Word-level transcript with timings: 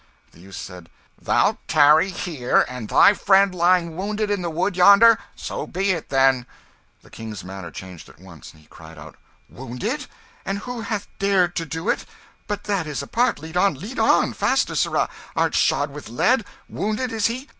The 0.31 0.39
youth 0.39 0.55
said 0.55 0.89
"Thou'lt 1.21 1.59
tarry 1.67 2.09
here, 2.09 2.65
and 2.67 2.89
thy 2.89 3.13
friend 3.13 3.53
lying 3.53 3.95
wounded 3.95 4.31
in 4.31 4.41
the 4.41 4.49
wood 4.49 4.75
yonder? 4.75 5.19
So 5.35 5.67
be 5.67 5.91
it, 5.91 6.09
then." 6.09 6.47
The 7.03 7.11
King's 7.11 7.43
manner 7.43 7.69
changed 7.69 8.09
at 8.09 8.19
once. 8.19 8.49
He 8.49 8.65
cried 8.65 8.97
out 8.97 9.15
"Wounded? 9.47 10.07
And 10.43 10.57
who 10.57 10.81
hath 10.81 11.07
dared 11.19 11.55
to 11.57 11.67
do 11.67 11.87
it? 11.87 12.05
But 12.47 12.63
that 12.63 12.87
is 12.87 13.03
apart; 13.03 13.37
lead 13.37 13.55
on, 13.55 13.75
lead 13.75 13.99
on! 13.99 14.33
Faster, 14.33 14.73
sirrah! 14.73 15.07
Art 15.35 15.53
shod 15.53 15.91
with 15.91 16.09
lead? 16.09 16.45
Wounded, 16.67 17.11
is 17.11 17.27
he? 17.27 17.47